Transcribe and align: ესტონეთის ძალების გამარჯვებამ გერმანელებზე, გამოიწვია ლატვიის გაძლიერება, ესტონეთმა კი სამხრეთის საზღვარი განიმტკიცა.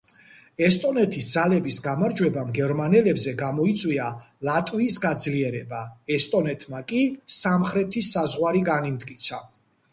ესტონეთის 0.67 1.27
ძალების 1.35 1.75
გამარჯვებამ 1.87 2.47
გერმანელებზე, 2.59 3.35
გამოიწვია 3.43 4.09
ლატვიის 4.51 4.97
გაძლიერება, 5.05 5.85
ესტონეთმა 6.19 6.83
კი 6.93 7.05
სამხრეთის 7.41 8.15
საზღვარი 8.19 8.69
განიმტკიცა. 8.75 9.47